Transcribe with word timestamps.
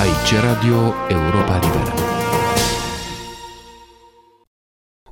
Aici 0.00 0.34
Radio 0.42 0.92
Europa 1.08 1.58
Liberă. 1.58 1.92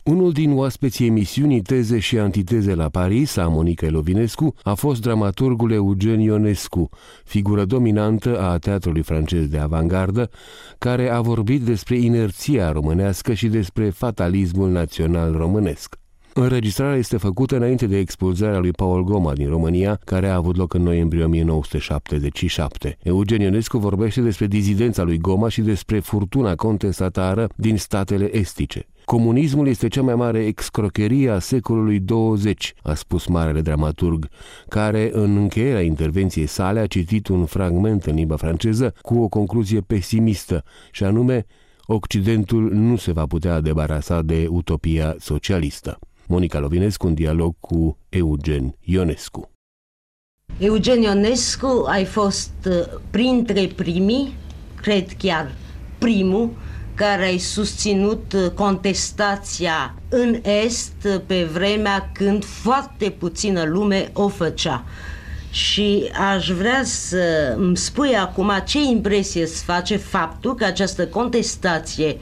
Unul 0.05 0.33
din 0.33 0.53
oaspeții 0.53 1.07
emisiunii 1.07 1.63
Teze 1.63 1.99
și 1.99 2.19
Antiteze 2.19 2.75
la 2.75 2.89
Paris, 2.89 3.37
a 3.37 3.49
Monica 3.49 3.87
Elovinescu, 3.87 4.55
a 4.63 4.75
fost 4.75 5.01
dramaturgul 5.01 5.73
Eugen 5.73 6.21
Ionescu, 6.21 6.89
figură 7.25 7.65
dominantă 7.65 8.41
a 8.41 8.59
teatrului 8.59 9.03
francez 9.03 9.47
de 9.47 9.59
avangardă, 9.59 10.31
care 10.79 11.09
a 11.09 11.21
vorbit 11.21 11.63
despre 11.63 11.97
inerția 11.97 12.73
românească 12.73 13.33
și 13.33 13.49
despre 13.49 13.91
fatalismul 13.91 14.71
național 14.71 15.33
românesc. 15.37 15.97
Înregistrarea 16.41 16.97
este 16.97 17.17
făcută 17.17 17.57
înainte 17.57 17.87
de 17.87 17.99
expulzarea 17.99 18.59
lui 18.59 18.71
Paul 18.71 19.05
Goma 19.05 19.33
din 19.33 19.49
România, 19.49 20.01
care 20.05 20.29
a 20.29 20.35
avut 20.35 20.57
loc 20.57 20.75
în 20.75 20.83
noiembrie 20.83 21.25
1977. 21.25 22.99
Eugen 23.03 23.41
Ionescu 23.41 23.79
vorbește 23.79 24.21
despre 24.21 24.47
dizidența 24.47 25.03
lui 25.03 25.19
Goma 25.19 25.49
și 25.49 25.61
despre 25.61 25.99
furtuna 25.99 26.55
contestatară 26.55 27.49
din 27.57 27.77
statele 27.77 28.37
estice. 28.37 28.87
Comunismul 29.05 29.69
este 29.69 29.89
cea 29.89 30.03
mai 30.03 30.15
mare 30.15 30.39
excrocherie 30.45 31.31
a 31.31 31.39
secolului 31.39 32.01
20, 32.01 32.75
a 32.83 32.95
spus 32.95 33.27
marele 33.27 33.61
dramaturg, 33.61 34.29
care 34.69 35.11
în 35.13 35.37
încheierea 35.37 35.81
intervenției 35.81 36.47
sale 36.47 36.81
a 36.81 36.87
citit 36.87 37.27
un 37.29 37.45
fragment 37.45 38.05
în 38.05 38.15
limba 38.15 38.37
franceză 38.37 38.95
cu 39.03 39.19
o 39.19 39.29
concluzie 39.29 39.81
pesimistă, 39.81 40.65
și 40.91 41.05
anume 41.05 41.47
Occidentul 41.91 42.73
nu 42.73 42.97
se 42.97 43.13
va 43.13 43.27
putea 43.27 43.61
debarasa 43.61 44.23
de 44.23 44.47
utopia 44.51 45.15
socialistă. 45.19 45.99
Monica 46.31 46.59
Lovinescu 46.59 47.07
în 47.07 47.15
dialog 47.15 47.55
cu 47.61 47.99
Eugen 48.09 48.75
Ionescu. 48.81 49.51
Eugen 50.59 51.03
Ionescu, 51.03 51.85
ai 51.87 52.05
fost 52.05 52.53
uh, 52.67 53.01
printre 53.11 53.67
primii, 53.77 54.35
cred 54.81 55.07
chiar 55.19 55.53
primul, 55.99 56.51
care 56.95 57.25
ai 57.25 57.39
susținut 57.39 58.33
uh, 58.33 58.51
contestația 58.55 59.95
în 60.09 60.41
Est 60.43 60.95
uh, 61.05 61.21
pe 61.27 61.45
vremea 61.45 62.11
când 62.13 62.45
foarte 62.45 63.11
puțină 63.11 63.65
lume 63.65 64.11
o 64.13 64.29
făcea. 64.29 64.85
Și 65.51 66.11
aș 66.33 66.51
vrea 66.51 66.83
să 66.85 67.55
îmi 67.57 67.77
spui 67.77 68.17
acum 68.17 68.53
ce 68.65 68.83
impresie 68.83 69.43
îți 69.43 69.65
face 69.65 69.97
faptul 69.97 70.55
că 70.55 70.65
această 70.65 71.07
contestație 71.07 72.17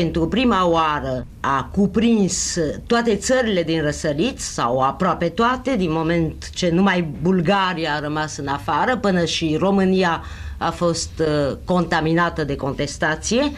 pentru 0.00 0.28
prima 0.28 0.68
oară 0.68 1.26
a 1.40 1.68
cuprins 1.72 2.56
toate 2.86 3.16
țările 3.16 3.62
din 3.62 3.82
răsărit 3.82 4.40
sau 4.40 4.80
aproape 4.80 5.28
toate, 5.28 5.76
din 5.76 5.92
moment 5.92 6.50
ce 6.54 6.70
numai 6.70 7.08
Bulgaria 7.22 7.94
a 7.94 8.00
rămas 8.00 8.36
în 8.36 8.46
afară, 8.46 8.96
până 8.96 9.24
și 9.24 9.56
România 9.58 10.24
a 10.58 10.70
fost 10.70 11.10
uh, 11.18 11.56
contaminată 11.64 12.44
de 12.44 12.56
contestație. 12.56 13.52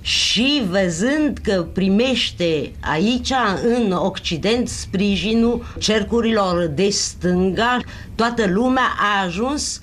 Și 0.00 0.62
văzând 0.70 1.38
că 1.42 1.66
primește 1.72 2.72
aici, 2.80 3.32
în 3.62 3.92
Occident, 3.92 4.68
sprijinul 4.68 5.64
cercurilor 5.78 6.66
de 6.66 6.88
stânga, 6.88 7.78
toată 8.14 8.46
lumea 8.46 8.96
a 8.98 9.24
ajuns 9.24 9.80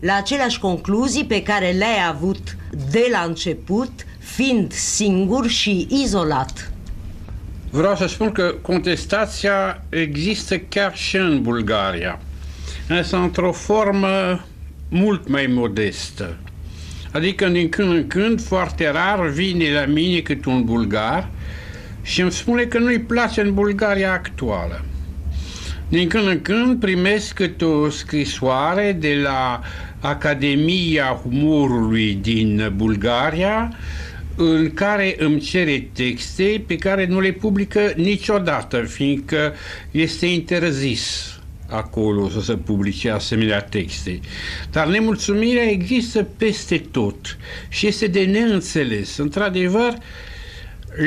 la 0.00 0.14
aceleași 0.14 0.58
concluzii 0.58 1.24
pe 1.24 1.42
care 1.42 1.70
le-ai 1.70 2.06
avut 2.08 2.56
de 2.90 3.08
la 3.12 3.24
început 3.26 3.90
fiind 4.38 4.72
singur 4.72 5.48
și 5.48 5.86
izolat. 5.90 6.72
Vreau 7.70 7.96
să 7.96 8.06
spun 8.06 8.32
că 8.32 8.54
contestația 8.62 9.82
există 9.88 10.58
chiar 10.58 10.96
și 10.96 11.16
în 11.16 11.42
Bulgaria, 11.42 12.20
însă 12.88 13.16
într-o 13.16 13.52
formă 13.52 14.44
mult 14.88 15.28
mai 15.28 15.46
modestă. 15.46 16.36
Adică 17.12 17.48
din 17.48 17.68
când 17.68 17.90
în 17.90 18.06
când, 18.06 18.40
foarte 18.42 18.90
rar, 18.90 19.26
vine 19.26 19.72
la 19.72 19.84
mine 19.84 20.18
cât 20.18 20.44
un 20.44 20.64
bulgar 20.64 21.28
și 22.02 22.20
îmi 22.20 22.32
spune 22.32 22.62
că 22.62 22.78
nu-i 22.78 23.00
place 23.00 23.40
în 23.40 23.54
Bulgaria 23.54 24.12
actuală. 24.12 24.84
Din 25.88 26.08
când 26.08 26.26
în 26.26 26.42
când 26.42 26.80
primesc 26.80 27.34
câte 27.34 27.64
o 27.64 27.90
scrisoare 27.90 28.96
de 29.00 29.14
la 29.22 29.60
Academia 30.00 31.20
Humorului 31.22 32.18
din 32.22 32.72
Bulgaria, 32.76 33.72
în 34.40 34.74
care 34.74 35.14
îmi 35.18 35.40
cere 35.40 35.88
texte 35.92 36.62
pe 36.66 36.76
care 36.76 37.06
nu 37.06 37.20
le 37.20 37.32
publică 37.32 37.92
niciodată, 37.96 38.82
fiindcă 38.82 39.54
este 39.90 40.26
interzis 40.26 41.32
acolo 41.68 42.28
să 42.28 42.40
se 42.40 42.56
publice 42.56 43.10
asemenea 43.10 43.60
texte. 43.60 44.20
Dar 44.70 44.86
nemulțumirea 44.86 45.62
există 45.62 46.22
peste 46.36 46.78
tot 46.78 47.36
și 47.68 47.86
este 47.86 48.06
de 48.06 48.24
neînțeles. 48.24 49.16
Într-adevăr, 49.16 49.98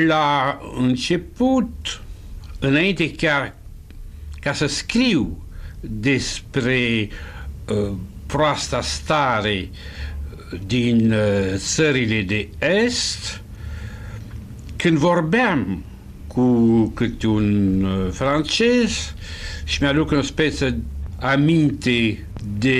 la 0.06 0.58
început, 0.78 2.00
înainte 2.58 3.10
chiar 3.12 3.54
ca 4.40 4.52
să 4.52 4.66
scriu 4.66 5.46
despre 5.80 7.08
uh, 7.68 7.92
proasta 8.26 8.80
stare 8.80 9.68
din 10.66 11.12
uh, 11.12 11.54
țările 11.56 12.22
de 12.22 12.48
Est, 12.58 13.42
când 14.76 14.96
vorbeam 14.96 15.84
cu 16.26 16.86
câte 16.94 17.26
un 17.26 17.82
uh, 17.82 18.10
francez 18.12 19.14
și 19.64 19.82
mi-aduc 19.82 20.10
în 20.10 20.22
speță 20.22 20.76
aminte 21.20 22.26
de 22.58 22.76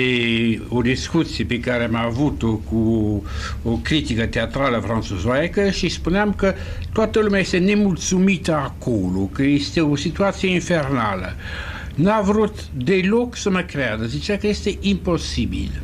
o 0.69 0.81
discuție 0.81 1.45
pe 1.45 1.59
care 1.59 1.83
am 1.83 1.95
avut-o 1.95 2.53
cu 2.55 3.23
o 3.63 3.71
critică 3.71 4.25
teatrală 4.25 4.79
franțuzoaică 4.85 5.69
și 5.69 5.89
spuneam 5.89 6.33
că 6.33 6.53
toată 6.93 7.19
lumea 7.19 7.39
este 7.39 7.57
nemulțumită 7.57 8.53
acolo, 8.55 9.19
că 9.19 9.43
este 9.43 9.81
o 9.81 9.95
situație 9.95 10.49
infernală. 10.49 11.35
N-a 11.95 12.21
vrut 12.21 12.67
deloc 12.77 13.35
să 13.35 13.49
mă 13.49 13.61
creadă, 13.61 14.05
zicea 14.05 14.37
că 14.37 14.47
este 14.47 14.77
imposibil 14.81 15.81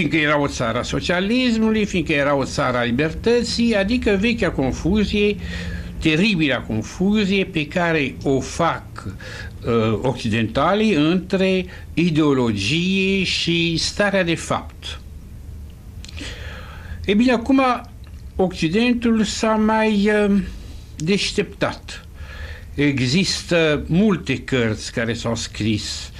fiindcă 0.00 0.18
era 0.28 0.40
o 0.40 0.48
țară 0.48 0.78
a 0.78 0.82
socialismului, 0.82 1.84
fiindcă 1.84 2.12
era 2.12 2.34
o 2.34 2.44
țară 2.44 2.76
a 2.76 2.82
libertății, 2.82 3.76
adică 3.76 4.16
vechea 4.20 4.50
confuzie, 4.50 5.36
teribila 5.98 6.60
confuzie 6.60 7.44
pe 7.44 7.66
care 7.66 8.14
o 8.22 8.40
fac 8.40 8.84
uh, 9.04 9.98
occidentalii 10.02 10.94
între 10.94 11.66
ideologie 11.94 13.24
și 13.24 13.76
starea 13.76 14.24
de 14.24 14.34
fapt. 14.34 15.00
E 17.04 17.14
bine, 17.14 17.32
acum 17.32 17.62
Occidentul 18.36 19.24
s-a 19.24 19.52
mai 19.52 20.10
uh, 20.10 20.40
deșteptat. 20.96 22.06
Există 22.74 23.84
multe 23.86 24.38
cărți 24.38 24.92
care 24.92 25.14
s-au 25.14 25.34
scris 25.34 26.10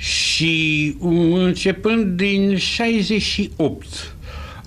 și 0.00 0.96
începând 1.00 2.04
din 2.16 2.56
68, 2.56 4.14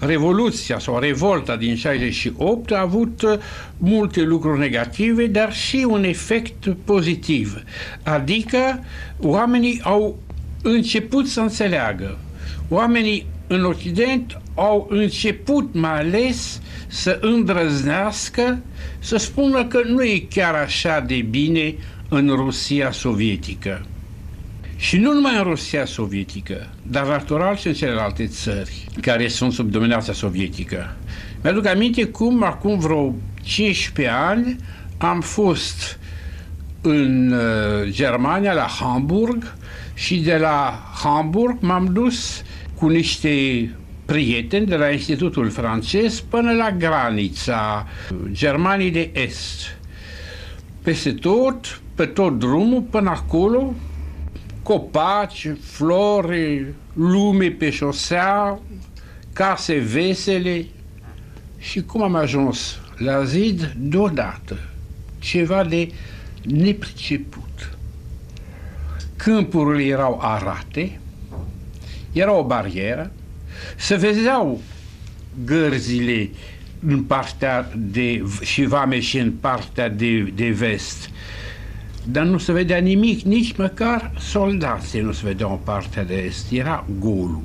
Revoluția 0.05 0.79
sau 0.79 0.99
revolta 0.99 1.55
din 1.55 1.75
68 1.75 2.71
a 2.71 2.79
avut 2.79 3.21
uh, 3.21 3.33
multe 3.77 4.21
lucruri 4.21 4.59
negative, 4.59 5.25
dar 5.25 5.53
și 5.53 5.85
un 5.89 6.03
efect 6.03 6.75
pozitiv. 6.85 7.63
Adică 8.03 8.83
oamenii 9.19 9.81
au 9.83 10.19
început 10.61 11.27
să 11.27 11.39
înțeleagă. 11.39 12.17
Oamenii 12.69 13.25
în 13.47 13.63
Occident 13.63 14.41
au 14.55 14.87
început 14.89 15.73
mai 15.73 15.99
ales 15.99 16.61
să 16.87 17.17
îndrăznească, 17.21 18.61
să 18.99 19.17
spună 19.17 19.65
că 19.65 19.81
nu 19.87 20.03
e 20.03 20.25
chiar 20.29 20.53
așa 20.53 20.99
de 20.99 21.25
bine 21.29 21.75
în 22.09 22.27
Rusia 22.27 22.91
sovietică. 22.91 23.85
Și 24.83 24.97
nu 24.97 25.13
numai 25.13 25.37
în 25.37 25.43
Rusia 25.43 25.85
sovietică, 25.85 26.69
dar 26.81 27.07
natural 27.07 27.55
și 27.55 27.67
în 27.67 27.73
celelalte 27.73 28.27
țări 28.27 28.85
care 29.01 29.27
sunt 29.27 29.53
sub 29.53 29.71
dominația 29.71 30.13
sovietică. 30.13 30.95
Mi-aduc 31.43 31.65
aminte 31.65 32.05
cum 32.05 32.43
acum 32.43 32.79
vreo 32.79 33.15
15 33.41 34.15
ani 34.15 34.55
am 34.97 35.21
fost 35.21 35.99
în 36.81 37.31
uh, 37.31 37.89
Germania, 37.89 38.53
la 38.53 38.67
Hamburg, 38.79 39.53
și 39.93 40.19
de 40.19 40.37
la 40.37 40.83
Hamburg 41.03 41.57
m-am 41.59 41.89
dus 41.93 42.43
cu 42.75 42.87
niște 42.87 43.29
prieteni 44.05 44.65
de 44.65 44.75
la 44.75 44.89
Institutul 44.89 45.49
francez 45.49 46.19
până 46.19 46.51
la 46.51 46.71
granița 46.71 47.87
Germaniei 48.31 48.91
de 48.91 49.11
Est. 49.13 49.77
Peste 50.81 51.11
tot, 51.11 51.81
pe 51.95 52.05
tot 52.05 52.39
drumul, 52.39 52.81
până 52.81 53.09
acolo, 53.09 53.73
copaci, 54.63 55.51
flori, 55.61 56.65
lume 56.93 57.49
pe 57.49 57.69
șosea, 57.69 58.59
case 59.33 59.77
vesele 59.77 60.65
și 61.57 61.81
cum 61.81 62.03
am 62.03 62.15
ajuns 62.15 62.79
la 62.97 63.23
zid 63.23 63.73
deodată, 63.77 64.57
ceva 65.19 65.63
de 65.63 65.91
nepriceput. 66.41 67.77
Câmpurile 69.15 69.83
erau 69.83 70.19
arate, 70.21 70.99
era 72.11 72.33
o 72.33 72.43
barieră, 72.43 73.11
se 73.75 73.95
vedeau 73.95 74.61
gărzile 75.45 76.29
în 76.87 77.03
partea 77.03 77.71
de, 77.75 78.23
și 78.41 78.65
vame 78.65 78.99
și 78.99 79.17
în 79.17 79.31
partea 79.31 79.89
de, 79.89 80.21
de 80.35 80.49
vest. 80.49 81.09
Dar 82.03 82.25
nu 82.25 82.37
se 82.37 82.51
vedea 82.51 82.77
nimic, 82.77 83.21
nici 83.21 83.57
măcar 83.57 84.11
soldații 84.19 85.01
nu 85.01 85.11
se 85.11 85.21
vedeau 85.25 85.51
în 85.51 85.57
partea 85.63 86.03
de 86.03 86.15
est. 86.15 86.51
Era 86.51 86.85
golul. 86.99 87.41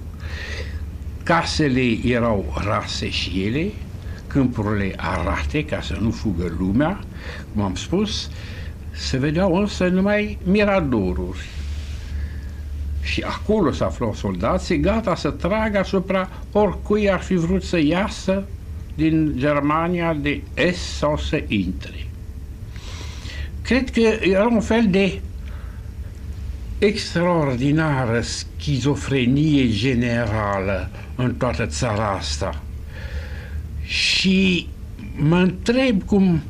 Casele 1.23 1.99
erau 2.05 2.55
rase 2.65 3.11
și 3.11 3.43
ele, 3.45 3.71
câmpurile 4.27 4.95
arate 4.97 5.65
ca 5.65 5.81
să 5.81 5.97
nu 6.01 6.11
fugă 6.11 6.55
lumea, 6.59 7.01
cum 7.53 7.63
am 7.63 7.75
spus, 7.75 8.31
se 8.91 9.17
vedeau 9.17 9.55
însă 9.55 9.87
numai 9.87 10.39
miradoruri. 10.45 11.47
Și 13.03 13.23
acolo 13.23 13.73
se 13.73 13.85
aflau 13.85 14.15
soldații 14.15 14.81
gata 14.81 15.15
să 15.15 15.31
tragă 15.31 15.79
asupra 15.79 16.29
oricui 16.53 17.11
ar 17.11 17.21
fi 17.21 17.35
vrut 17.35 17.63
să 17.63 17.79
iasă 17.79 18.45
din 18.95 19.35
Germania 19.37 20.15
de 20.15 20.43
Est 20.55 20.79
sau 20.79 21.17
să 21.17 21.43
intre. 21.47 22.08
Cred 23.69 23.91
că 23.91 24.01
era 24.21 24.47
un 24.47 24.61
fel 24.61 24.87
de 24.91 25.21
extraordinară 26.79 28.21
schizofrenie 28.21 29.69
generală 29.71 30.91
în 31.17 31.35
toată 31.35 31.67
țara 31.67 32.11
asta. 32.11 32.63
Și 33.85 34.69
mă 35.17 35.37
întreb 35.37 36.03
cum 36.03 36.43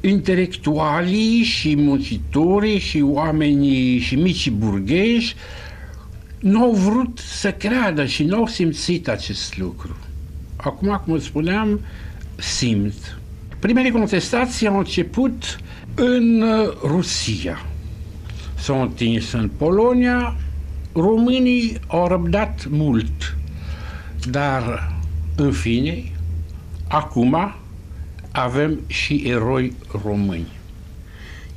intelectualii 0.00 1.42
și 1.42 1.76
muncitorii 1.76 2.78
și 2.78 3.00
oamenii 3.00 3.98
și 3.98 4.14
micii 4.14 4.50
burghezi 4.50 5.34
nu 6.38 6.62
au 6.62 6.72
vrut 6.72 7.18
să 7.18 7.52
creadă 7.52 8.06
și 8.06 8.24
nu 8.24 8.36
au 8.36 8.46
simțit 8.46 9.08
acest 9.08 9.58
lucru. 9.58 9.96
Acum, 10.56 11.02
cum 11.04 11.18
spuneam, 11.18 11.80
simt. 12.36 13.18
Primele 13.58 13.90
contestații 13.90 14.66
au 14.66 14.78
început 14.78 15.58
în 16.02 16.44
Rusia. 16.82 17.66
S-au 18.54 18.82
întins 18.82 19.32
în 19.32 19.50
Polonia, 19.56 20.36
românii 20.92 21.78
au 21.86 22.06
răbdat 22.06 22.66
mult, 22.70 23.36
dar, 24.30 24.92
în 25.36 25.52
fine, 25.52 26.12
acum 26.88 27.54
avem 28.30 28.80
și 28.86 29.22
eroi 29.26 29.72
români. 30.02 30.46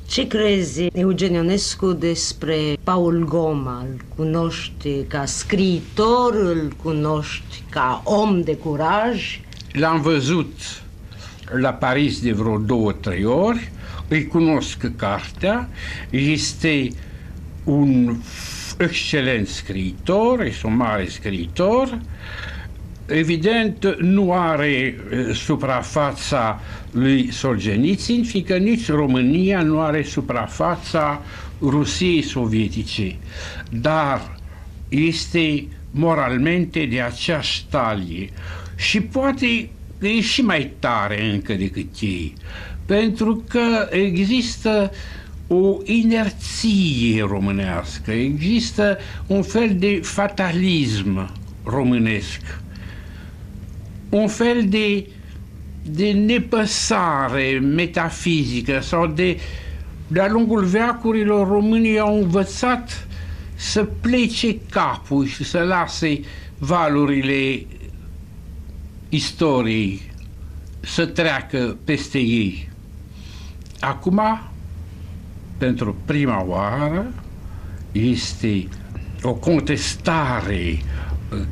Ce 0.06 0.26
crezi, 0.26 0.86
Eugen 0.92 1.32
Ionescu, 1.32 1.92
despre 1.92 2.56
Paul 2.84 3.24
Goma? 3.28 3.86
Îl 3.90 4.00
cunoști 4.16 5.02
ca 5.08 5.24
scriitor, 5.24 6.34
îl 6.34 6.72
cunoști 6.82 7.62
ca 7.70 8.02
om 8.04 8.42
de 8.42 8.56
curaj? 8.56 9.40
L-am 9.72 10.00
văzut 10.00 10.52
la 11.60 11.70
Paris 11.70 12.20
de 12.20 12.32
vreo 12.32 12.58
două, 12.58 12.92
trei 12.92 13.24
ori, 13.24 13.72
îi 14.14 14.26
cunosc 14.26 14.90
cartea, 14.96 15.68
este 16.10 16.88
un 17.64 18.16
excelent 18.78 19.46
scriitor, 19.46 20.42
este 20.42 20.66
un 20.66 20.76
mare 20.76 21.06
scriitor, 21.08 21.98
evident 23.06 23.96
nu 23.98 24.32
are 24.32 24.94
suprafața 25.32 26.60
lui 26.90 27.32
Solzhenitsyn, 27.32 28.24
fiindcă 28.24 28.56
nici 28.56 28.88
România 28.88 29.62
nu 29.62 29.80
are 29.80 30.02
suprafața 30.02 31.22
Rusiei 31.60 32.22
sovietice, 32.22 33.16
dar 33.70 34.36
este 34.88 35.66
moralmente 35.90 36.84
de 36.84 37.00
aceeași 37.00 37.66
talie. 37.70 38.28
Și 38.76 39.00
poate 39.00 39.68
e 40.00 40.20
și 40.20 40.42
mai 40.42 40.72
tare 40.78 41.30
încă 41.30 41.54
decât 41.54 42.00
ei, 42.00 42.34
pentru 42.86 43.44
că 43.48 43.88
există 43.90 44.90
o 45.46 45.76
inerție 45.84 47.24
românească, 47.28 48.10
există 48.10 48.98
un 49.26 49.42
fel 49.42 49.76
de 49.78 50.00
fatalism 50.02 51.30
românesc 51.64 52.62
un 54.14 54.28
fel 54.28 54.68
de, 54.68 55.06
de 55.82 56.10
nepăsare 56.12 57.58
metafizică 57.62 58.80
sau 58.80 59.06
de 59.06 59.38
de-a 60.06 60.28
lungul 60.28 60.64
veacurilor 60.64 61.48
românii 61.48 61.98
au 61.98 62.22
învățat 62.22 63.06
să 63.54 63.84
plece 63.84 64.56
capul 64.70 65.26
și 65.26 65.44
să 65.44 65.58
lase 65.58 66.20
valurile 66.58 67.66
istoriei 69.08 70.00
să 70.80 71.06
treacă 71.06 71.76
peste 71.84 72.18
ei. 72.18 72.68
Acum, 73.88 74.20
pentru 75.58 75.96
prima 76.04 76.44
oară, 76.44 77.12
este 77.92 78.68
o 79.22 79.34
contestare 79.34 80.78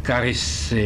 care 0.02 0.32
se 0.32 0.84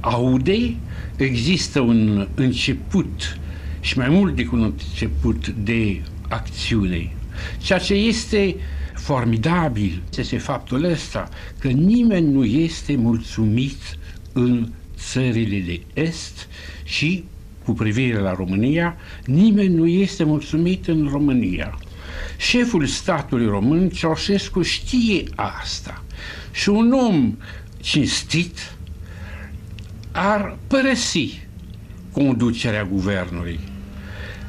aude 0.00 0.74
există 1.16 1.80
un 1.80 2.28
început 2.34 3.38
și 3.80 3.98
mai 3.98 4.08
mult 4.08 4.36
decât 4.36 4.52
un 4.52 4.62
început 4.62 5.48
de 5.48 6.02
acțiune. 6.28 7.12
Ceea 7.58 7.78
ce 7.78 7.94
este 7.94 8.56
formidabil 8.94 10.02
este 10.18 10.38
faptul 10.38 10.84
ăsta 10.84 11.28
că 11.58 11.68
nimeni 11.68 12.32
nu 12.32 12.44
este 12.44 12.96
mulțumit 12.96 13.98
în 14.32 14.68
țările 14.96 15.58
de 15.58 15.80
est 16.02 16.48
și 16.84 17.24
cu 17.64 17.72
privire 17.72 18.18
la 18.18 18.34
România, 18.34 18.96
nimeni 19.24 19.74
nu 19.74 19.86
este 19.86 20.24
mulțumit 20.24 20.88
în 20.88 21.08
România. 21.10 21.78
Șeful 22.36 22.86
statului 22.86 23.46
român, 23.46 23.88
Ceaușescu, 23.88 24.62
știe 24.62 25.24
asta. 25.34 26.02
Și 26.50 26.68
un 26.68 26.92
om 26.92 27.36
cinstit 27.80 28.74
ar 30.12 30.58
părăsi 30.66 31.40
conducerea 32.12 32.84
guvernului. 32.84 33.60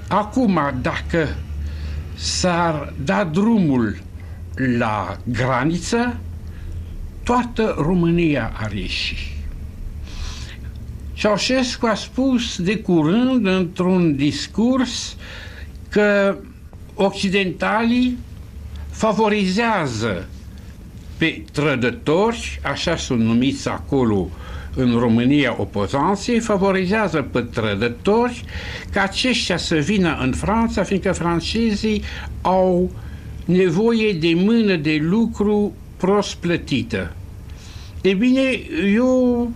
Acum, 0.07 0.59
dacă 0.81 1.27
s-ar 2.15 2.93
da 3.03 3.23
drumul 3.23 4.01
la 4.77 5.17
graniță, 5.23 6.19
toată 7.23 7.75
România 7.77 8.51
ar 8.55 8.71
ieși. 8.71 9.40
Ceaușescu 11.21 11.85
a 11.85 11.93
spus 11.93 12.61
de 12.61 12.77
curând 12.77 13.45
într-un 13.45 14.15
discurs 14.15 15.15
că 15.89 16.37
occidentalii 16.93 18.17
favorizează 18.89 20.29
pe 21.17 21.43
trădători, 21.51 22.59
așa 22.63 22.95
sunt 22.95 23.19
numiți 23.19 23.69
acolo 23.69 24.29
în 24.75 24.97
România 24.97 25.55
opozanții, 25.59 26.39
favorizează 26.39 27.21
pe 27.21 27.41
trădători 27.41 28.43
ca 28.91 29.01
aceștia 29.01 29.57
să 29.57 29.75
vină 29.75 30.17
în 30.21 30.31
Franța, 30.31 30.83
fiindcă 30.83 31.11
francezii 31.11 32.03
au 32.41 32.91
nevoie 33.45 34.13
de 34.13 34.33
mână 34.35 34.75
de 34.75 34.97
lucru 35.01 35.73
prost 35.97 36.35
plătită. 36.35 37.15
E 38.01 38.13
bine, 38.13 38.41
eu 38.93 39.51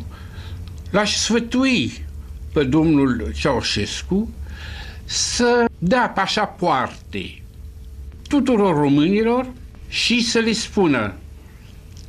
l-aș 0.96 1.16
sfătui 1.16 2.06
pe 2.54 2.64
domnul 2.64 3.32
Ceaușescu 3.38 4.30
să 5.06 5.66
dea 5.78 6.10
pașapoarte 6.10 7.42
tuturor 8.28 8.76
românilor 8.76 9.48
și 9.88 10.24
să 10.24 10.40
le 10.40 10.52
spună 10.52 11.14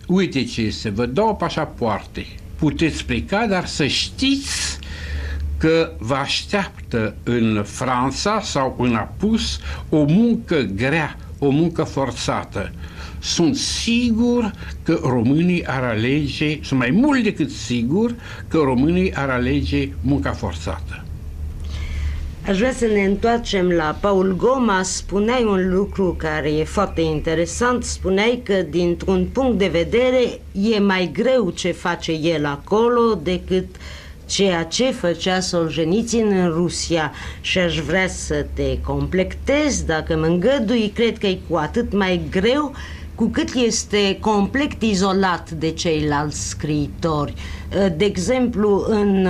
uite 0.06 0.44
ce 0.44 0.60
este, 0.60 0.90
vă 0.90 1.06
dau 1.06 1.36
pașapoarte, 1.36 2.26
puteți 2.58 3.04
pleca, 3.04 3.46
dar 3.46 3.66
să 3.66 3.86
știți 3.86 4.78
că 5.58 5.92
vă 5.98 6.14
așteaptă 6.14 7.16
în 7.22 7.62
Franța 7.66 8.40
sau 8.40 8.76
în 8.78 8.94
apus 8.94 9.60
o 9.88 10.04
muncă 10.04 10.60
grea, 10.60 11.16
o 11.38 11.50
muncă 11.50 11.82
forțată. 11.82 12.72
Sunt 13.18 13.56
sigur 13.56 14.50
că 14.82 15.00
românii 15.02 15.66
ar 15.66 15.82
alege, 15.82 16.58
sunt 16.62 16.78
mai 16.78 16.90
mult 16.90 17.22
decât 17.22 17.50
sigur 17.50 18.14
că 18.48 18.58
românii 18.58 19.14
ar 19.14 19.30
alege 19.30 19.88
munca 20.00 20.30
forțată. 20.30 21.04
Aș 22.48 22.58
vrea 22.58 22.72
să 22.72 22.86
ne 22.86 23.04
întoarcem 23.04 23.68
la 23.70 23.98
Paul 24.00 24.36
Goma. 24.36 24.82
Spuneai 24.82 25.44
un 25.44 25.74
lucru 25.74 26.14
care 26.18 26.50
e 26.50 26.64
foarte 26.64 27.00
interesant. 27.00 27.84
Spuneai 27.84 28.40
că, 28.44 28.54
dintr-un 28.70 29.28
punct 29.32 29.58
de 29.58 29.66
vedere, 29.66 30.40
e 30.52 30.78
mai 30.78 31.10
greu 31.12 31.50
ce 31.50 31.72
face 31.72 32.12
el 32.12 32.46
acolo 32.46 33.20
decât 33.22 33.66
ceea 34.26 34.64
ce 34.64 34.90
făcea 34.90 35.40
Solzhenitsyn 35.40 36.26
în 36.26 36.48
Rusia 36.48 37.12
și 37.40 37.58
aș 37.58 37.78
vrea 37.78 38.08
să 38.08 38.46
te 38.52 38.80
complectez, 38.80 39.82
dacă 39.82 40.16
mă 40.16 40.26
îngădui, 40.26 40.92
cred 40.94 41.18
că 41.18 41.26
e 41.26 41.38
cu 41.48 41.56
atât 41.56 41.92
mai 41.92 42.20
greu 42.30 42.74
cu 43.16 43.26
cât 43.26 43.54
este 43.54 44.18
complet 44.20 44.82
izolat 44.82 45.50
de 45.50 45.70
ceilalți 45.70 46.48
scriitori. 46.48 47.34
De 47.96 48.04
exemplu, 48.04 48.84
în 48.88 49.28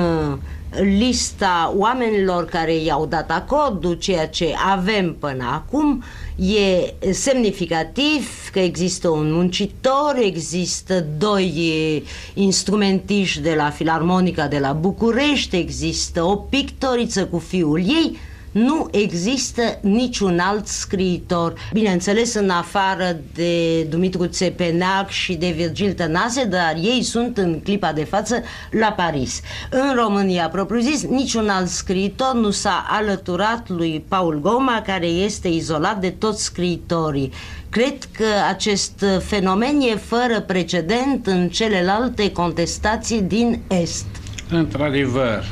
lista 0.98 1.74
oamenilor 1.76 2.44
care 2.44 2.74
i-au 2.74 3.06
dat 3.06 3.30
acordul, 3.30 3.94
ceea 3.94 4.28
ce 4.28 4.54
avem 4.70 5.16
până 5.18 5.44
acum, 5.52 6.02
e 6.36 6.94
semnificativ 7.12 8.28
că 8.52 8.58
există 8.58 9.08
un 9.08 9.32
muncitor, 9.32 10.16
există 10.20 11.06
doi 11.18 12.02
instrumentiști 12.34 13.40
de 13.40 13.54
la 13.54 13.70
Filarmonica 13.70 14.48
de 14.48 14.58
la 14.58 14.72
București, 14.72 15.56
există 15.56 16.22
o 16.22 16.36
pictoriță 16.36 17.26
cu 17.26 17.38
fiul 17.38 17.78
ei, 17.78 18.18
nu 18.56 18.88
există 18.90 19.62
niciun 19.80 20.38
alt 20.38 20.66
scriitor, 20.66 21.54
bineînțeles 21.72 22.34
în 22.34 22.50
afară 22.50 23.16
de 23.34 23.82
Dumitru 23.82 24.26
Țepenac 24.26 25.08
și 25.08 25.34
de 25.34 25.54
Virgil 25.56 25.92
Tănase, 25.92 26.44
dar 26.44 26.74
ei 26.82 27.02
sunt 27.02 27.38
în 27.38 27.60
clipa 27.60 27.92
de 27.92 28.04
față 28.04 28.42
la 28.70 28.86
Paris. 28.86 29.40
În 29.70 29.94
România, 29.94 30.48
propriu 30.48 30.80
zis, 30.80 31.02
niciun 31.06 31.48
alt 31.48 31.68
scriitor 31.68 32.34
nu 32.34 32.50
s-a 32.50 32.86
alăturat 32.88 33.68
lui 33.68 34.04
Paul 34.08 34.40
Goma, 34.40 34.82
care 34.86 35.06
este 35.06 35.48
izolat 35.48 36.00
de 36.00 36.10
toți 36.10 36.44
scriitorii. 36.44 37.32
Cred 37.68 37.96
că 38.12 38.26
acest 38.48 39.04
fenomen 39.18 39.80
e 39.80 39.96
fără 39.96 40.40
precedent 40.40 41.26
în 41.26 41.48
celelalte 41.48 42.32
contestații 42.32 43.20
din 43.20 43.60
Est. 43.68 44.06
Într-adevăr, 44.50 45.44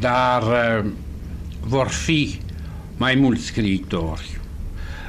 dar 0.00 0.42
vor 1.68 1.88
fi 1.88 2.38
mai 2.96 3.14
mulți 3.14 3.44
scriitori. 3.44 4.40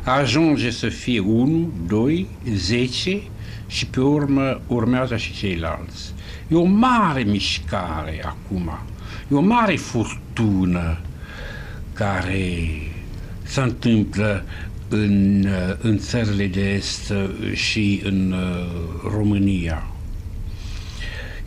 Ajunge 0.03 0.69
să 0.69 0.89
fie 0.89 1.19
1, 1.19 1.71
2, 1.87 2.27
10 2.55 3.21
și 3.67 3.85
pe 3.85 3.99
urmă 3.99 4.61
urmează 4.67 5.17
și 5.17 5.33
ceilalți. 5.33 6.13
E 6.47 6.55
o 6.55 6.63
mare 6.63 7.23
mișcare 7.23 8.23
acum, 8.25 8.79
e 9.31 9.35
o 9.35 9.41
mare 9.41 9.75
furtună 9.75 10.97
care 11.93 12.69
se 13.43 13.61
întâmplă 13.61 14.43
în, 14.87 15.47
în 15.81 15.97
țările 15.97 16.47
de 16.47 16.73
est 16.73 17.13
și 17.53 18.01
în 18.03 18.31
uh, 18.31 19.11
România. 19.11 19.83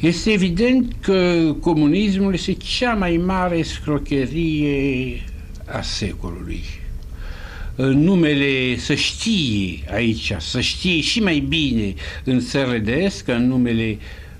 Este 0.03 0.31
evident 0.33 0.95
că 1.01 1.53
comunismul 1.61 2.33
este 2.33 2.53
cea 2.53 2.95
mai 2.95 3.17
mare 3.17 3.63
scrocherie 3.63 5.23
a 5.67 5.81
secolului. 5.81 6.63
În 7.75 7.99
numele 7.99 8.77
să 8.79 8.95
știe 8.95 9.79
aici, 9.93 10.33
să 10.39 10.61
știe 10.61 11.01
și 11.01 11.21
mai 11.21 11.39
bine 11.39 11.95
în 12.25 12.41
țările 12.41 12.79
de 12.79 12.93
est 12.93 13.23
că 13.23 13.33
în 13.33 13.47
numele 13.47 13.99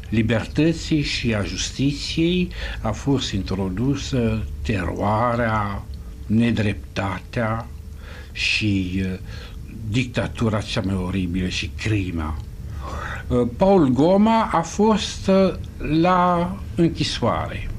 libertății 0.09 1.03
și 1.03 1.35
a 1.35 1.43
justiției 1.45 2.49
a 2.81 2.91
fost 2.91 3.33
introdusă 3.33 4.47
teroarea, 4.63 5.85
nedreptatea 6.27 7.69
și 8.33 9.03
uh, 9.05 9.19
dictatura 9.91 10.61
cea 10.61 10.81
mai 10.81 10.95
oribilă 10.95 11.49
și 11.49 11.71
crima 11.77 12.37
Uh, 12.37 12.52
Paul 13.57 13.89
Goma 13.89 14.49
a 14.53 14.61
fost 14.61 15.29
uh, 15.29 15.53
la 16.01 16.53
închisoare. 16.75 17.71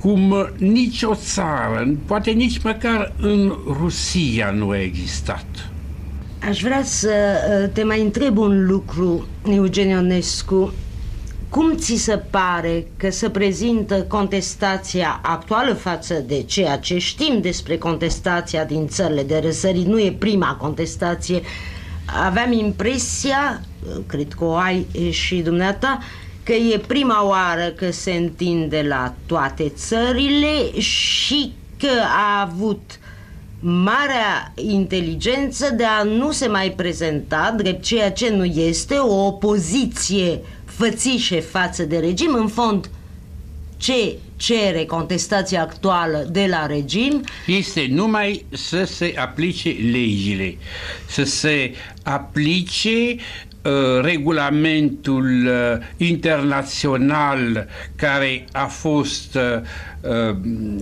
cum 0.00 0.48
nicio 0.56 1.14
țară, 1.14 1.96
poate 2.06 2.30
nici 2.30 2.62
măcar 2.62 3.12
în 3.20 3.52
Rusia 3.66 4.50
nu 4.50 4.68
a 4.68 4.80
existat. 4.80 5.46
Aș 6.48 6.62
vrea 6.62 6.82
să 6.84 7.10
uh, 7.10 7.70
te 7.72 7.82
mai 7.82 8.00
întreb 8.00 8.38
un 8.38 8.66
lucru, 8.66 9.26
Eugen 9.44 9.88
Ionescu. 9.88 10.72
Cum 11.48 11.74
ți 11.76 11.96
se 11.96 12.16
pare 12.16 12.86
că 12.96 13.10
se 13.10 13.30
prezintă 13.30 14.02
contestația 14.02 15.20
actuală 15.22 15.72
față 15.72 16.14
de 16.14 16.42
ceea 16.42 16.78
ce 16.78 16.98
știm 16.98 17.40
despre 17.40 17.78
contestația 17.78 18.64
din 18.64 18.86
țările 18.86 19.22
de 19.22 19.40
răsărit? 19.44 19.86
Nu 19.86 20.00
e 20.00 20.16
prima 20.18 20.56
contestație. 20.60 21.40
Aveam 22.24 22.52
impresia, 22.52 23.60
uh, 23.86 24.02
cred 24.06 24.32
că 24.38 24.44
o 24.44 24.54
ai 24.54 24.86
și 25.10 25.36
dumneata, 25.36 25.98
că 26.50 26.56
e 26.56 26.78
prima 26.86 27.26
oară 27.26 27.68
că 27.76 27.90
se 27.90 28.12
întinde 28.12 28.84
la 28.88 29.14
toate 29.26 29.68
țările 29.68 30.80
și 30.80 31.52
că 31.78 31.90
a 32.16 32.40
avut 32.40 32.98
marea 33.60 34.52
inteligență 34.54 35.70
de 35.76 35.84
a 35.84 36.02
nu 36.02 36.30
se 36.30 36.48
mai 36.48 36.70
prezenta 36.70 37.54
drept 37.56 37.82
ceea 37.82 38.12
ce 38.12 38.30
nu 38.30 38.44
este 38.44 38.94
o 38.94 39.26
opoziție 39.26 40.40
fățișe 40.64 41.40
față 41.40 41.82
de 41.82 41.98
regim, 41.98 42.34
în 42.34 42.48
fond 42.48 42.90
ce 43.76 44.18
cere 44.40 44.84
contestația 44.84 45.62
actuală 45.62 46.26
de 46.30 46.46
la 46.50 46.66
regim 46.66 47.20
este 47.46 47.86
numai 47.90 48.44
să 48.50 48.84
se 48.84 49.14
aplice 49.16 49.68
legile, 49.68 50.56
să 51.06 51.22
se 51.24 51.74
aplice 52.02 53.16
Uh, 53.62 54.00
regulamentul 54.02 55.46
uh, 55.46 56.06
internațional 56.08 57.66
care 57.96 58.44
a 58.52 58.64
fost 58.64 59.34
uh, 59.34 60.36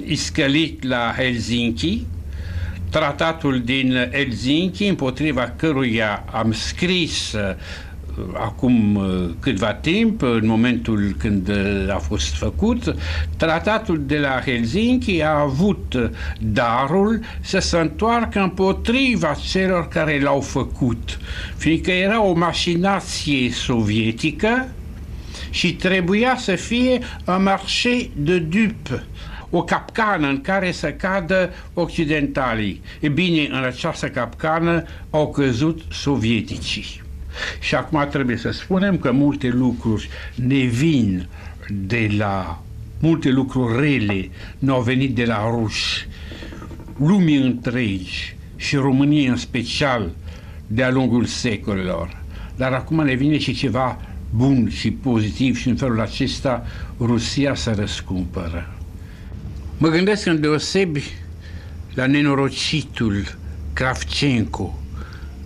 iscălit 0.05 0.83
la 0.83 1.15
Helsinki, 1.17 2.07
tratatul 2.91 3.61
din 3.65 4.09
Helsinki, 4.12 4.87
împotriva 4.87 5.53
căruia 5.57 6.25
am 6.33 6.53
scris 6.53 7.35
acum 8.35 8.95
uh, 8.95 9.31
câtva 9.41 9.75
timp, 9.75 10.23
în 10.23 10.47
momentul 10.47 11.15
când 11.19 11.49
uh, 11.49 11.95
a 11.95 11.99
fost 11.99 12.35
făcut, 12.35 12.95
tratatul 13.37 14.03
de 14.07 14.19
la 14.19 14.41
Helsinki 14.45 15.23
a 15.23 15.41
avut 15.41 16.11
darul 16.41 17.21
să 17.41 17.59
se 17.59 17.79
întoarcă 17.79 18.41
împotriva 18.41 19.37
celor 19.49 19.89
care 19.89 20.21
l-au 20.21 20.41
făcut, 20.41 21.19
fiindcă 21.57 21.91
era 21.91 22.23
o 22.23 22.33
mașinație 22.33 23.51
sovietică 23.51 24.69
și 25.51 25.75
trebuia 25.75 26.37
să 26.37 26.55
fie 26.55 26.99
un 27.27 27.43
marché 27.43 28.11
de 28.17 28.39
dupe, 28.39 29.03
o 29.51 29.63
capcană 29.63 30.29
în 30.29 30.41
care 30.41 30.73
să 30.73 30.93
cadă 30.93 31.51
occidentalii. 31.75 32.83
E 33.01 33.09
bine, 33.09 33.49
în 33.51 33.65
această 33.65 34.09
capcană 34.09 34.85
au 35.11 35.31
căzut 35.31 35.81
sovieticii. 35.91 37.07
Și 37.61 37.75
acum 37.75 38.07
trebuie 38.11 38.37
să 38.37 38.51
spunem 38.51 38.99
că 38.99 39.13
multe 39.13 39.49
lucruri 39.49 40.09
ne 40.35 40.65
vin 40.65 41.29
de 41.71 42.11
la 42.17 42.63
multe 43.01 43.31
lucruri 43.31 43.81
rele 43.81 44.29
nu 44.59 44.75
au 44.75 44.83
venit 44.83 45.15
de 45.15 45.25
la 45.25 45.51
ruși, 45.51 46.07
lumii 46.97 47.37
întregi 47.37 48.37
și 48.57 48.77
România 48.77 49.31
în 49.31 49.37
special 49.37 50.11
de-a 50.67 50.91
lungul 50.91 51.25
secolelor. 51.25 52.23
Dar 52.57 52.73
acum 52.73 53.05
ne 53.05 53.15
vine 53.15 53.39
și 53.39 53.55
ceva 53.55 54.01
bun 54.31 54.71
și 54.71 54.91
pozitiv 54.91 55.57
și 55.57 55.69
în 55.69 55.77
felul 55.77 56.01
acesta 56.01 56.67
Rusia 56.99 57.55
se 57.55 57.71
răscumpără. 57.71 58.75
Mă 59.79 59.89
gândesc 59.89 60.27
în 60.27 60.41
deosebi 60.41 61.03
la 61.95 62.07
nenorocitul 62.07 63.39
Kravchenko, 63.73 64.79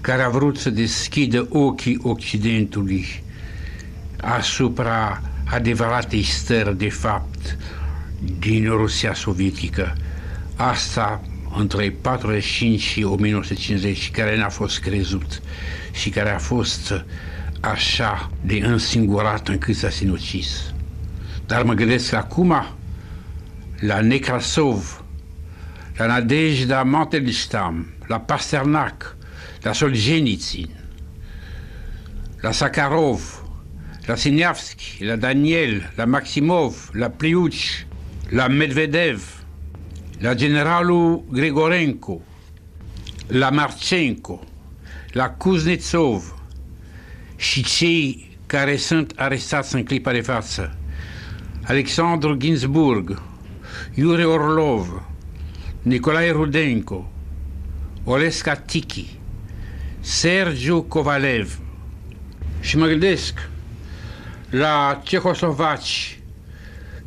care 0.02 0.22
a 0.22 0.28
vrut 0.28 0.58
să 0.58 0.70
deschidă 0.70 1.46
ochii 1.50 1.98
Occidentului 2.02 3.22
asupra 4.20 5.22
adevăratei 5.44 6.22
stări 6.22 6.78
de 6.78 6.88
fapt 6.88 7.56
din 8.38 8.68
Rusia 8.68 9.14
sovietică. 9.14 9.96
Asta 10.56 11.20
între 11.56 11.90
45 12.00 12.80
și 12.80 13.02
1950, 13.02 14.10
care 14.10 14.36
n-a 14.36 14.48
fost 14.48 14.80
crezut 14.80 15.42
și 15.92 16.10
care 16.10 16.30
a 16.30 16.38
fost 16.38 17.04
așa 17.60 18.30
de 18.40 18.60
însingurat 18.62 19.48
încât 19.48 19.76
s-a 19.76 19.90
sinucis. 19.90 20.72
Dar 21.46 21.62
mă 21.62 21.72
gândesc 21.72 22.12
acum 22.12 22.54
la 23.80 24.00
Nekrasov, 24.00 25.04
la 25.96 26.06
Nadejda 26.06 26.82
Mantelstam, 26.82 27.86
la 28.06 28.20
Pasternak, 28.20 29.16
la 29.62 29.72
Solzhenitsyn, 29.72 30.68
la 32.42 32.52
Sakharov, 32.52 33.20
la 34.06 34.16
Sinyavski, 34.16 35.04
la 35.04 35.16
Daniel, 35.16 35.92
la 35.96 36.06
Maximov, 36.06 36.90
la 36.92 37.10
Pliuci, 37.10 37.86
la 38.30 38.48
Medvedev, 38.48 39.22
la 40.18 40.34
generalul 40.34 41.24
Grigorenko, 41.30 42.20
la 43.28 43.50
Marchenko, 43.50 44.40
la 45.12 45.30
Kuznetsov 45.30 46.34
și 47.36 47.64
cei 47.64 48.36
care 48.46 48.76
sunt 48.76 49.12
arestați 49.16 49.74
în 49.74 49.84
clipa 49.84 50.12
de 50.12 50.20
Ginsburg, 52.36 53.22
Yuri 53.94 54.24
Orlov, 54.24 55.02
Nicolae 55.82 56.30
Rudenko, 56.30 57.10
Olesca 58.04 58.54
Tiki, 58.54 59.20
Sergiu 60.04 60.82
Kovalev. 60.82 61.58
Și 62.60 62.76
mă 62.76 62.86
gândesc 62.86 63.48
la 64.50 65.00
cehoslovaci 65.04 66.18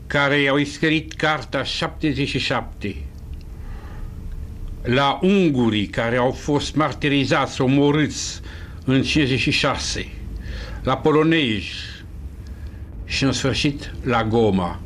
care 0.08 0.42
i-au 0.42 0.64
scris 0.64 1.04
carta 1.18 1.64
77, 1.64 2.96
la 4.82 5.20
ungurii 5.22 5.88
care 5.88 6.18
au 6.18 6.32
fost 6.32 6.76
martirizați, 6.76 7.62
omorâți 7.62 8.42
în 8.86 9.02
56, 9.02 10.08
la 10.84 10.98
polonezi 10.98 11.74
și 13.06 13.24
în 13.24 13.32
sfârșit 13.32 13.94
la 14.04 14.24
Goma. 14.24 14.80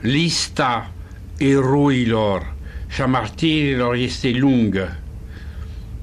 Lista 0.00 0.92
eroilor 1.38 2.54
și 2.88 3.02
a 3.02 3.06
martirilor 3.06 3.94
este 3.94 4.30
lungă, 4.30 5.01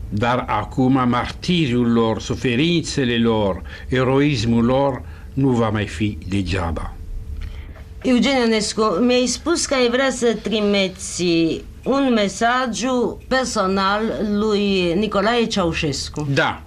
dar 0.09 0.45
acum 0.47 1.09
martiriul 1.09 1.91
lor, 1.91 2.21
suferințele 2.21 3.17
lor, 3.17 3.61
eroismul 3.87 4.65
lor 4.65 5.01
nu 5.33 5.49
va 5.49 5.69
mai 5.69 5.87
fi 5.87 6.17
degeaba. 6.27 6.93
Eugen 8.01 8.37
Ionescu, 8.41 8.81
mi-ai 8.81 9.25
spus 9.25 9.65
că 9.65 9.73
ai 9.73 9.89
vrea 9.89 10.11
să 10.11 10.37
trimiți 10.41 11.23
un 11.83 12.13
mesaj 12.13 12.79
personal 13.27 14.01
lui 14.31 14.93
Nicolae 14.93 15.45
Ceaușescu. 15.45 16.27
Da, 16.33 16.61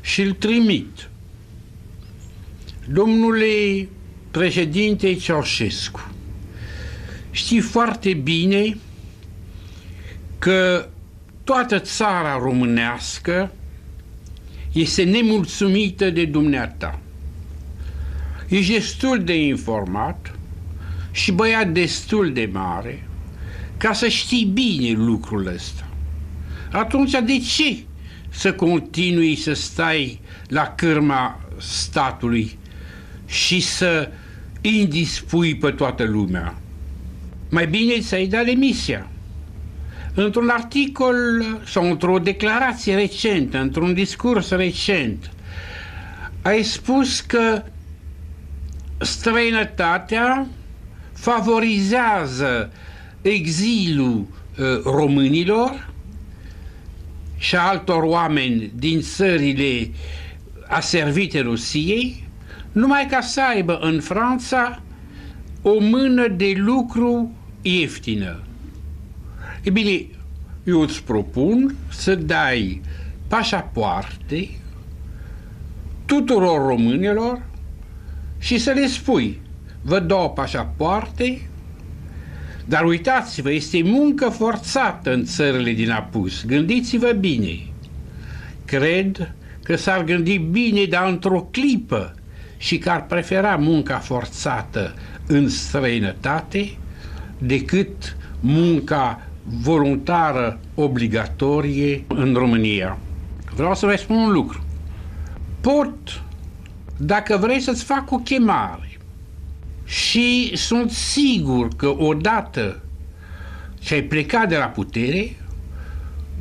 și 0.00 0.22
îl 0.22 0.32
trimit. 0.32 1.08
Domnule 2.92 3.88
președinte 4.30 5.14
Ceaușescu, 5.14 6.10
știi 7.30 7.60
foarte 7.60 8.12
bine 8.12 8.76
că 10.38 10.88
toată 11.48 11.78
țara 11.78 12.38
românească 12.38 13.50
este 14.72 15.02
nemulțumită 15.02 16.10
de 16.10 16.24
dumneata. 16.24 16.98
Ești 18.48 18.72
destul 18.72 19.24
de 19.24 19.42
informat 19.42 20.34
și 21.10 21.32
băiat 21.32 21.68
destul 21.68 22.32
de 22.32 22.48
mare 22.52 23.08
ca 23.76 23.92
să 23.92 24.08
știi 24.08 24.44
bine 24.44 24.90
lucrul 24.90 25.46
ăsta. 25.46 25.88
Atunci 26.72 27.10
de 27.10 27.38
ce 27.38 27.76
să 28.28 28.52
continui 28.52 29.36
să 29.36 29.52
stai 29.52 30.20
la 30.46 30.72
cârma 30.76 31.40
statului 31.58 32.58
și 33.26 33.60
să 33.60 34.10
indispui 34.60 35.56
pe 35.56 35.70
toată 35.70 36.04
lumea? 36.04 36.58
Mai 37.50 37.66
bine 37.66 38.00
să-i 38.00 38.26
da 38.26 38.42
demisia. 38.42 39.08
Într-un 40.24 40.48
articol 40.48 41.16
sau 41.66 41.90
într-o 41.90 42.18
declarație 42.18 42.94
recentă, 42.94 43.58
într-un 43.58 43.94
discurs 43.94 44.50
recent, 44.50 45.30
ai 46.42 46.62
spus 46.62 47.20
că 47.20 47.62
străinătatea 48.98 50.46
favorizează 51.12 52.72
exilul 53.22 54.18
uh, 54.58 54.82
românilor 54.84 55.90
și 57.36 57.56
a 57.56 57.60
altor 57.60 58.02
oameni 58.02 58.72
din 58.74 59.00
țările 59.00 59.90
aservite 60.68 61.40
Rusiei, 61.40 62.28
numai 62.72 63.06
ca 63.10 63.20
să 63.20 63.40
aibă 63.42 63.78
în 63.80 64.00
Franța 64.00 64.82
o 65.62 65.80
mână 65.80 66.28
de 66.28 66.52
lucru 66.56 67.32
ieftină. 67.62 68.42
E 69.62 69.70
bine, 69.70 70.06
eu 70.68 70.80
îți 70.80 71.02
propun 71.02 71.74
să 71.88 72.14
dai 72.14 72.80
pașapoarte 73.28 74.48
tuturor 76.04 76.66
românilor 76.66 77.42
și 78.38 78.58
să 78.58 78.70
le 78.70 78.86
spui, 78.86 79.40
vă 79.82 80.00
dau 80.00 80.32
pașapoarte, 80.32 81.48
dar 82.64 82.84
uitați-vă, 82.84 83.50
este 83.50 83.82
muncă 83.82 84.28
forțată 84.28 85.12
în 85.12 85.24
țările 85.24 85.72
din 85.72 85.90
apus. 85.90 86.44
Gândiți-vă 86.44 87.12
bine. 87.12 87.66
Cred 88.64 89.34
că 89.62 89.76
s-ar 89.76 90.04
gândi 90.04 90.38
bine, 90.38 90.84
dar 90.84 91.08
într-o 91.08 91.48
clipă 91.50 92.14
și 92.56 92.78
că 92.78 92.90
ar 92.90 93.06
prefera 93.06 93.56
munca 93.56 93.98
forțată 93.98 94.94
în 95.26 95.48
străinătate 95.48 96.76
decât 97.38 98.16
munca 98.40 99.27
voluntară 99.50 100.60
obligatorie 100.74 102.04
în 102.08 102.34
România. 102.34 102.98
Vreau 103.54 103.74
să 103.74 103.86
vă 103.86 103.96
spun 103.96 104.16
un 104.16 104.32
lucru. 104.32 104.64
Pot, 105.60 106.22
dacă 106.96 107.36
vrei 107.36 107.60
să-ți 107.60 107.84
fac 107.84 108.10
o 108.10 108.18
chemare 108.18 108.98
și 109.84 110.56
sunt 110.56 110.90
sigur 110.90 111.68
că 111.76 111.94
odată 111.98 112.82
ce 113.78 113.94
ai 113.94 114.02
plecat 114.02 114.48
de 114.48 114.56
la 114.56 114.64
putere, 114.64 115.36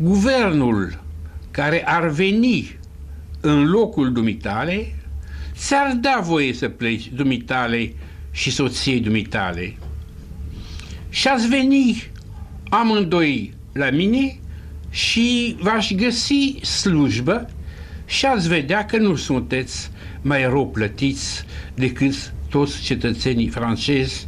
guvernul 0.02 1.04
care 1.52 1.88
ar 1.88 2.08
veni 2.08 2.78
în 3.41 3.70
locul 3.70 4.12
dumitale 4.12 4.96
ți-ar 5.56 5.98
da 6.02 6.20
voie 6.24 6.54
să 6.54 6.70
pleci 6.70 7.08
dumitale 7.08 7.93
și 8.32 8.52
soției 8.52 9.00
dumitale. 9.00 9.78
Și 11.10 11.28
ați 11.28 11.48
veni 11.48 12.10
amândoi 12.69 13.53
la 13.73 13.89
mine 13.89 14.39
și 14.89 15.56
v-aș 15.60 15.91
găsi 15.93 16.60
slujbă 16.62 17.49
și 18.06 18.25
ați 18.25 18.47
vedea 18.47 18.86
că 18.86 18.97
nu 18.97 19.15
sunteți 19.15 19.89
mai 20.21 20.43
rău 20.43 20.67
plătiți 20.67 21.45
decât 21.73 22.34
toți 22.49 22.82
cetățenii 22.82 23.47
francezi 23.47 24.27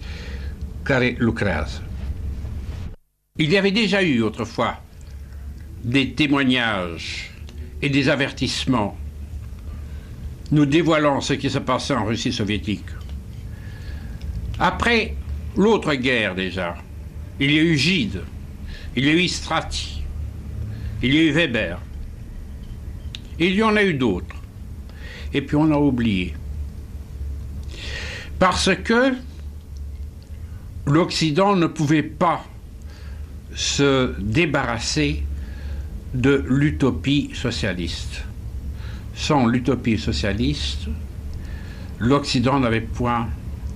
care 0.84 1.16
lucrează. 1.18 1.84
Il 3.36 3.52
y 3.52 3.58
avait 3.58 3.72
déjà 3.72 4.02
eu 4.02 4.24
autrefois 4.26 4.76
des 5.82 6.14
témoignages 6.16 7.32
et 7.80 7.92
des 7.92 8.08
avertissements 8.08 8.98
nous 10.52 10.66
dévoilant 10.66 11.22
ce 11.22 11.34
qui 11.34 11.50
se 11.50 11.60
passait 11.60 11.94
en 11.94 12.06
Russie 12.06 12.34
soviétique. 12.34 12.90
Après 14.58 15.16
l'autre 15.56 15.94
guerre 15.94 16.36
déjà, 16.36 16.76
il 17.40 17.52
y 17.52 17.60
a 17.60 17.64
eu 17.64 17.78
Gide, 17.78 18.22
il 18.96 19.06
y 19.06 19.10
a 19.10 19.14
eu 19.14 19.28
Strati, 19.28 20.04
il 21.02 21.14
y 21.14 21.20
a 21.20 21.22
eu 21.24 21.32
Weber, 21.32 21.80
il 23.40 23.54
y 23.54 23.64
en 23.64 23.76
a 23.76 23.84
eu 23.84 23.94
d'autres. 23.94 24.36
Et 25.34 25.42
puis 25.42 25.56
on 25.56 25.72
a 25.72 25.78
oublié. 25.78 26.34
Parce 28.40 28.76
que 28.76 29.14
l'Occident 30.86 31.56
ne 31.56 31.68
pouvait 31.68 32.04
pas 32.04 32.44
se 33.54 34.16
débarrasser 34.20 35.24
de 36.14 36.44
l'utopie 36.48 37.32
socialiste. 37.34 38.24
Sans 39.14 39.46
l'utopie 39.46 39.98
socialiste, 39.98 40.88
l'Occident 42.00 42.60
n'avait 42.60 42.82
point 42.82 43.28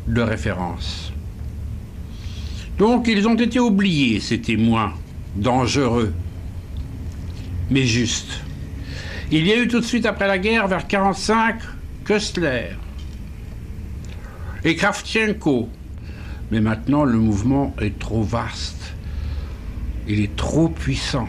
de 0.08 0.21
référence. 0.21 1.12
Donc 2.77 3.07
ils 3.07 3.27
ont 3.27 3.36
été 3.36 3.59
oubliés, 3.59 4.19
ces 4.19 4.41
témoins 4.41 4.93
dangereux, 5.36 6.13
mais 7.69 7.86
justes. 7.86 8.41
Il 9.31 9.47
y 9.47 9.51
a 9.51 9.57
eu 9.57 9.67
tout 9.67 9.79
de 9.79 9.86
suite 9.86 10.05
après 10.05 10.27
la 10.27 10.38
guerre, 10.38 10.67
vers 10.67 10.88
45, 10.88 11.59
Köstler 12.05 12.75
et 14.63 14.75
Kravchenko. 14.75 15.69
Mais 16.51 16.62
maintenant, 16.62 17.03
le 17.03 17.17
mouvement 17.17 17.75
est 17.81 17.97
trop 17.97 18.23
vaste. 18.23 18.93
Il 20.07 20.19
est 20.19 20.36
trop 20.36 20.69
puissant. 20.69 21.27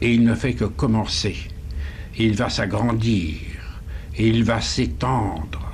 Et 0.00 0.14
il 0.14 0.24
ne 0.24 0.34
fait 0.34 0.54
que 0.54 0.64
commencer. 0.64 1.36
Il 2.18 2.34
va 2.34 2.48
s'agrandir. 2.48 3.36
Il 4.18 4.44
va 4.44 4.60
s'étendre. 4.60 5.70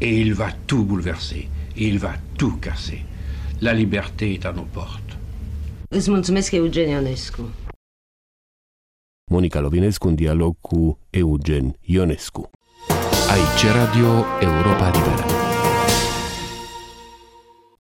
Et 0.00 0.20
il 0.20 0.34
va 0.34 0.48
tout 0.66 0.84
bouleverser. 0.84 1.48
Il 1.76 1.98
va 1.98 2.14
tout 2.36 2.56
casser. 2.56 3.04
La 3.60 3.72
liberté 3.72 4.34
est 4.34 4.44
à 4.44 4.52
nos 4.52 4.66
portes. 4.72 5.16
Îți 5.88 6.10
mulțumesc, 6.10 6.52
Eugen 6.52 6.88
Ionescu. 6.88 7.40
Monica 9.30 9.60
Lovinescu 9.60 10.08
în 10.08 10.14
dialog 10.14 10.56
cu 10.60 10.98
Eugen 11.10 11.76
Ionescu. 11.80 12.50
Aici 13.30 13.72
Radio 13.74 14.24
Europa 14.40 14.90
Liberă. 14.90 15.45